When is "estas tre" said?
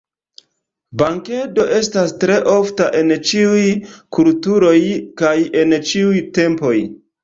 1.81-2.39